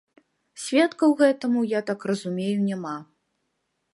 [0.63, 2.97] Сведкаў гэтаму, я так разумею, няма.